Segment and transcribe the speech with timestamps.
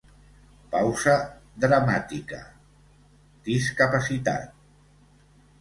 [0.75, 1.17] Pausa
[1.65, 2.41] dramàtica—;
[3.51, 4.51] discapacitat.